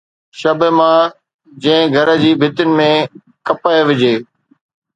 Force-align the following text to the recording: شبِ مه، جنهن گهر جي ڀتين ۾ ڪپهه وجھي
شبِ 0.39 0.59
مه، 0.77 0.91
جنهن 1.61 1.89
گهر 1.93 2.09
جي 2.23 2.31
ڀتين 2.41 2.69
۾ 2.81 2.89
ڪپهه 3.45 3.81
وجھي 3.87 4.13